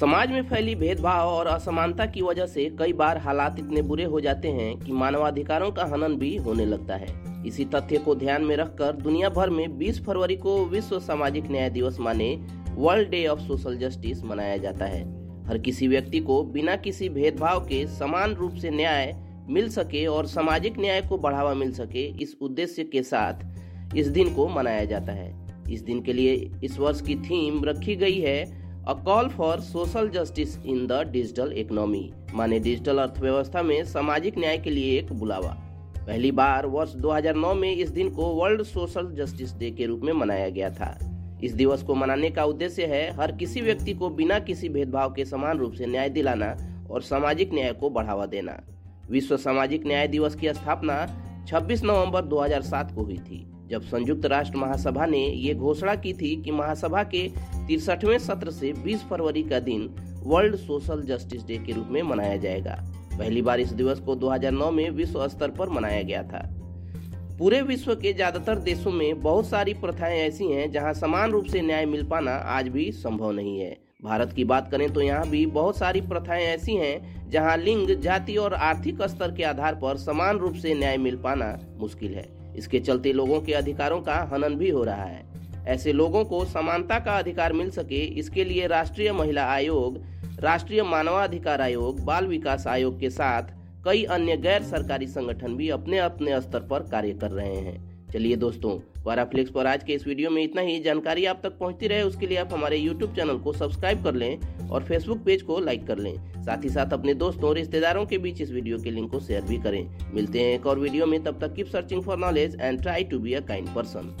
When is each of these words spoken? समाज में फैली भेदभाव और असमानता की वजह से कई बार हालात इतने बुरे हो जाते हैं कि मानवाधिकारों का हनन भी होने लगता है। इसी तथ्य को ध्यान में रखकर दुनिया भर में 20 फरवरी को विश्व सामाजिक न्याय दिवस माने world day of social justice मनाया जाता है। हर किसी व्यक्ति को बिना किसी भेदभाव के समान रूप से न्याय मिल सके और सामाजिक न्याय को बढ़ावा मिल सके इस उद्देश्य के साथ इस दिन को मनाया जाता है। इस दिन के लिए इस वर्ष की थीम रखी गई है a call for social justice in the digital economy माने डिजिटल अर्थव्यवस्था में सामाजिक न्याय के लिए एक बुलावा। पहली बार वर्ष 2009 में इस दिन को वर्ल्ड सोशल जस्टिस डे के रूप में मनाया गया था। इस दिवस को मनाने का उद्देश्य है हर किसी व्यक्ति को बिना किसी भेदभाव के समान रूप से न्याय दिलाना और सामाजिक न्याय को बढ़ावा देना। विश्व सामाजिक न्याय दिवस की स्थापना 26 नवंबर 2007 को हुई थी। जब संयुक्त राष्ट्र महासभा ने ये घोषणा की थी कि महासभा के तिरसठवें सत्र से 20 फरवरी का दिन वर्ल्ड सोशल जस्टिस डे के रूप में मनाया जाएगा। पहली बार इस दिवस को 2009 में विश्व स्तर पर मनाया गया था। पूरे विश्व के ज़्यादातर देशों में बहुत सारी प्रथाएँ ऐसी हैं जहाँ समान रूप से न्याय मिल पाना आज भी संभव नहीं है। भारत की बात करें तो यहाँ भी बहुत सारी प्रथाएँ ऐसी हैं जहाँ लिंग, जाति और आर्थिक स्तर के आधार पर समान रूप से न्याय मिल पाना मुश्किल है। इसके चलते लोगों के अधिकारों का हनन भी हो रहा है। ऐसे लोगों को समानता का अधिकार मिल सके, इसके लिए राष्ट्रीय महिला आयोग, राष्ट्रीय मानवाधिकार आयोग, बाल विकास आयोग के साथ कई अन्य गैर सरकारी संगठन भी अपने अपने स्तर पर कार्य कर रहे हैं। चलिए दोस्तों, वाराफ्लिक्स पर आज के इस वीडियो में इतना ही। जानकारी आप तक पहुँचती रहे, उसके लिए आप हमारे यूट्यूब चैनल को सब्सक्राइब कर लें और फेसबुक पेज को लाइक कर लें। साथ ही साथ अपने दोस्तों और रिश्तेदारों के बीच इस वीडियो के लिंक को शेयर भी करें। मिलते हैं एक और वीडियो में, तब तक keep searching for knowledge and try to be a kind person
समाज 0.00 0.30
में 0.30 0.42
फैली 0.42 0.74
भेदभाव 0.74 1.28
और 1.28 1.46
असमानता 1.46 2.06
की 2.06 2.22
वजह 2.22 2.46
से 2.46 2.76
कई 2.78 2.92
बार 2.92 3.18
हालात 3.18 3.56
इतने 3.58 3.82
बुरे 3.82 4.04
हो 4.04 4.20
जाते 4.20 4.48
हैं 4.48 4.78
कि 4.78 4.92
मानवाधिकारों 4.92 5.70
का 5.72 5.84
हनन 5.84 6.16
भी 6.16 6.36
होने 6.36 6.64
लगता 6.64 6.96
है। 6.96 7.06
इसी 7.46 7.64
तथ्य 7.64 7.98
को 7.98 8.14
ध्यान 8.14 8.42
में 8.42 8.56
रखकर 8.56 8.92
दुनिया 8.92 9.28
भर 9.28 9.50
में 9.50 9.78
20 9.78 10.04
फरवरी 10.04 10.36
को 10.36 10.64
विश्व 10.64 11.00
सामाजिक 11.00 11.50
न्याय 11.50 11.70
दिवस 11.70 12.00
माने 12.00 12.46
world 12.70 13.08
day 13.08 13.26
of 13.26 13.40
social 13.40 13.78
justice 13.78 14.24
मनाया 14.24 14.56
जाता 14.56 14.84
है। 14.84 15.02
हर 15.46 15.58
किसी 15.58 15.88
व्यक्ति 15.88 16.20
को 16.20 16.42
बिना 16.42 16.76
किसी 16.76 17.08
भेदभाव 17.08 17.60
के 17.60 17.86
समान 17.86 18.34
रूप 18.34 18.54
से 18.54 18.70
न्याय 18.70 19.16
मिल 19.48 19.68
सके 19.68 20.06
और 20.06 20.26
सामाजिक 20.26 20.78
न्याय 20.78 21.00
को 21.00 21.18
बढ़ावा 21.18 21.54
मिल 21.54 21.72
सके 21.72 22.04
इस 22.22 22.36
उद्देश्य 22.40 22.84
के 22.84 23.02
साथ 23.02 23.34
इस 23.96 24.06
दिन 24.06 24.34
को 24.34 24.48
मनाया 24.48 24.84
जाता 24.84 25.12
है। 25.12 25.46
इस 25.70 25.82
दिन 25.82 26.02
के 26.02 26.12
लिए 26.12 26.50
इस 26.64 26.78
वर्ष 26.78 27.00
की 27.00 27.16
थीम 27.16 27.64
रखी 27.64 27.96
गई 27.96 28.20
है 28.20 28.67
a 28.88 28.92
call 28.92 29.28
for 29.28 29.60
social 29.60 30.08
justice 30.08 30.64
in 30.64 30.86
the 30.86 30.92
digital 30.92 31.52
economy 31.52 32.12
माने 32.34 32.60
डिजिटल 32.60 32.98
अर्थव्यवस्था 32.98 33.62
में 33.62 33.84
सामाजिक 33.84 34.38
न्याय 34.38 34.58
के 34.58 34.70
लिए 34.70 34.98
एक 34.98 35.12
बुलावा। 35.12 35.48
पहली 36.06 36.32
बार 36.32 36.66
वर्ष 36.66 36.92
2009 36.92 37.54
में 37.54 37.76
इस 37.76 37.90
दिन 37.90 38.10
को 38.10 38.22
वर्ल्ड 38.22 38.62
सोशल 38.62 39.06
जस्टिस 39.06 39.54
डे 39.54 39.70
के 39.70 39.86
रूप 39.86 40.00
में 40.00 40.12
मनाया 40.12 40.48
गया 40.48 40.70
था। 40.70 40.98
इस 41.42 41.52
दिवस 41.52 41.82
को 41.82 41.94
मनाने 41.94 42.30
का 42.30 42.44
उद्देश्य 42.44 42.86
है 42.86 43.10
हर 43.16 43.32
किसी 43.32 43.60
व्यक्ति 43.60 43.94
को 43.94 44.08
बिना 44.10 44.38
किसी 44.38 44.68
भेदभाव 44.68 45.12
के 45.12 45.24
समान 45.24 45.58
रूप 45.58 45.72
से 45.72 45.86
न्याय 45.86 46.08
दिलाना 46.08 46.56
और 46.90 47.02
सामाजिक 47.02 47.54
न्याय 47.54 47.72
को 47.72 47.90
बढ़ावा 47.90 48.26
देना। 48.26 48.60
विश्व 49.10 49.36
सामाजिक 49.36 49.86
न्याय 49.86 50.08
दिवस 50.08 50.34
की 50.34 50.48
स्थापना 50.48 51.06
26 51.48 51.84
नवंबर 51.84 52.24
2007 52.24 52.94
को 52.94 53.02
हुई 53.02 53.18
थी। 53.18 53.57
जब 53.70 53.82
संयुक्त 53.82 54.26
राष्ट्र 54.26 54.58
महासभा 54.58 55.06
ने 55.06 55.26
ये 55.26 55.54
घोषणा 55.54 55.94
की 55.94 56.12
थी 56.12 56.34
कि 56.36 56.50
महासभा 56.50 57.02
के 57.04 57.26
तिरसठवें 57.66 58.18
सत्र 58.18 58.50
से 58.50 58.72
20 58.84 59.00
फरवरी 59.00 59.42
का 59.42 59.58
दिन 59.60 59.88
वर्ल्ड 60.24 60.56
सोशल 60.56 61.02
जस्टिस 61.02 61.46
डे 61.46 61.58
के 61.58 61.72
रूप 61.72 61.88
में 61.90 62.02
मनाया 62.02 62.36
जाएगा। 62.36 62.78
पहली 63.18 63.42
बार 63.42 63.60
इस 63.60 63.72
दिवस 63.72 64.00
को 64.00 64.14
2009 64.16 64.70
में 64.70 64.88
विश्व 64.90 65.26
स्तर 65.28 65.50
पर 65.50 65.68
मनाया 65.68 66.02
गया 66.02 66.22
था। 66.22 66.48
पूरे 67.38 67.60
विश्व 67.62 67.94
के 67.94 68.12
ज़्यादातर 68.12 68.58
देशों 68.58 68.90
में 68.90 69.20
बहुत 69.22 69.46
सारी 69.46 69.74
प्रथाएँ 69.74 70.18
ऐसी 70.20 70.46
हैं 70.46 70.70
जहाँ 70.72 70.94
समान 70.94 71.30
रूप 71.30 71.44
से 71.44 71.60
न्याय 71.60 71.86
मिल 71.86 72.04
पाना 72.04 72.30
आज 72.30 72.68
भी 72.68 72.90
संभव 72.92 73.30
नहीं 73.30 73.58
है। 73.60 73.76
भारत 74.04 74.32
की 74.32 74.44
बात 74.44 74.70
करें 74.70 74.92
तो 74.92 75.00
यहाँ 75.00 75.28
भी 75.28 75.44
बहुत 75.46 75.78
सारी 75.78 76.00
प्रथाएँ 76.00 76.44
ऐसी 76.44 76.74
हैं 76.76 77.30
जहाँ 77.30 77.56
लिंग, 77.56 77.88
जाति 78.00 78.36
और 78.36 78.54
आर्थिक 78.54 79.02
स्तर 79.02 79.34
के 79.34 79.44
आधार 79.44 79.74
पर 79.74 79.96
समान 79.96 80.38
रूप 80.38 80.54
से 80.54 80.74
न्याय 80.74 80.96
मिल 80.96 81.16
पाना 81.16 81.56
मुश्किल 81.78 82.14
है। 82.14 82.37
इसके 82.58 82.80
चलते 82.80 83.12
लोगों 83.12 83.40
के 83.40 83.52
अधिकारों 83.52 84.00
का 84.00 84.16
हनन 84.32 84.54
भी 84.54 84.70
हो 84.70 84.84
रहा 84.84 85.04
है। 85.04 85.26
ऐसे 85.66 85.92
लोगों 85.92 86.24
को 86.24 86.44
समानता 86.44 86.98
का 86.98 87.12
अधिकार 87.12 87.52
मिल 87.52 87.70
सके, 87.70 88.04
इसके 88.18 88.44
लिए 88.44 88.66
राष्ट्रीय 88.66 89.12
महिला 89.12 89.44
आयोग, 89.44 90.00
राष्ट्रीय 90.40 90.82
मानवाधिकार 90.82 91.60
आयोग, 91.60 92.00
बाल 92.00 92.26
विकास 92.26 92.66
आयोग 92.66 93.00
के 93.00 93.10
साथ 93.10 93.56
कई 93.84 94.04
अन्य 94.04 94.36
गैर 94.36 94.62
सरकारी 94.62 95.06
संगठन 95.06 95.54
भी 95.56 95.68
अपने 95.68 95.98
अपने 95.98 96.40
स्तर 96.40 96.60
पर 96.60 96.88
कार्य 96.90 97.12
कर 97.12 97.30
रहे 97.30 97.56
हैं। 97.56 97.87
चलिए 98.12 98.36
दोस्तों, 98.36 98.70
वाराफ्लिक्स 99.04 99.50
पर 99.50 99.66
आज 99.66 99.82
के 99.84 99.92
इस 99.92 100.06
वीडियो 100.06 100.30
में 100.30 100.42
इतना 100.42 100.60
ही। 100.60 100.78
जानकारी 100.80 101.24
आप 101.24 101.40
तक 101.42 101.58
पहुँचती 101.58 101.86
रहे, 101.86 102.02
उसके 102.02 102.26
लिए 102.26 102.38
आप 102.38 102.52
हमारे 102.52 102.76
यूट्यूब 102.76 103.14
चैनल 103.14 103.38
को 103.38 103.52
सब्सक्राइब 103.52 104.02
कर 104.04 104.14
लें 104.14 104.68
और 104.68 104.84
फेसबुक 104.84 105.18
पेज 105.24 105.42
को 105.42 105.58
लाइक 105.60 105.86
कर 105.86 105.98
लें। 105.98 106.14
साथ 106.44 106.64
ही 106.64 106.68
साथ 106.68 106.92
अपने 106.92 107.14
दोस्तों 107.14 107.48
और 107.48 107.54
रिश्तेदारों 107.56 108.06
के 108.06 108.18
बीच 108.18 108.40
इस 108.40 108.50
वीडियो 108.50 108.78
के 108.78 108.90
लिंक 108.90 109.10
को 109.10 109.20
शेयर 109.20 109.42
भी 109.42 109.58
करें। 109.58 110.12
मिलते 110.14 110.40
हैं 110.40 110.54
एक 110.54 110.66
और 110.66 110.78
वीडियो 110.78 111.06
में, 111.06 111.22
तब 111.24 111.38
तक 111.40 111.54
keep 111.54 111.66
searching 111.66 112.02
for 112.02 112.18
knowledge 112.18 112.56
and 112.60 112.80
try 112.82 113.04
to 113.04 113.18
be 113.18 113.34
a 113.34 113.40
kind 113.40 113.68
person 113.74 114.14